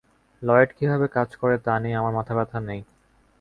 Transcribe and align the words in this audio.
Lloyd 0.41 0.69
কীভাবে 0.77 1.07
কাজ 1.15 1.29
করে 1.35 1.55
তা 1.65 1.73
নিয়ে 1.83 1.99
আমার 1.99 2.13
মাথাব্যথা 2.19 2.57
নেই। 2.59 2.81